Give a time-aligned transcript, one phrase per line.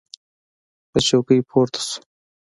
[0.91, 1.99] له چوکۍ پورته سو.